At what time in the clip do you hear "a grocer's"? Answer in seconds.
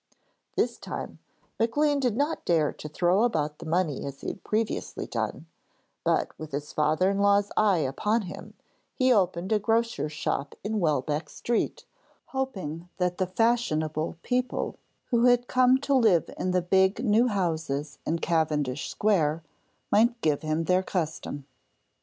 9.51-10.11